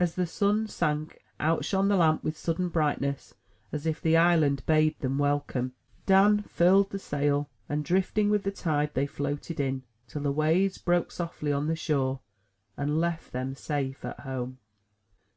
As 0.00 0.16
the 0.16 0.26
sun 0.26 0.66
sunk, 0.66 1.22
out 1.38 1.64
shone 1.64 1.86
the 1.86 1.94
lamp 1.94 2.24
with 2.24 2.36
sudden 2.36 2.70
brightness, 2.70 3.36
as 3.70 3.86
if 3.86 4.02
the 4.02 4.16
island 4.16 4.66
bade 4.66 4.98
them 4.98 5.16
welcome. 5.16 5.74
Dan 6.06 6.42
furled 6.42 6.90
the 6.90 6.98
sail; 6.98 7.48
and, 7.68 7.84
drifting 7.84 8.28
with 8.28 8.42
the 8.42 8.50
tide, 8.50 8.94
they 8.94 9.06
floated 9.06 9.60
in, 9.60 9.84
till 10.08 10.22
the 10.22 10.32
waves 10.32 10.76
broke 10.78 11.12
softly 11.12 11.52
on 11.52 11.68
the 11.68 11.76
shore, 11.76 12.18
and 12.76 12.98
left 12.98 13.30
them 13.30 13.54
safe 13.54 14.04
at 14.04 14.18
home. 14.18 14.58